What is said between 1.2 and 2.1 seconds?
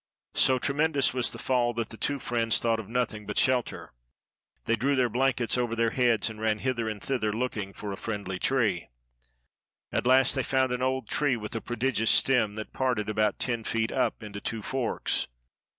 the fall that the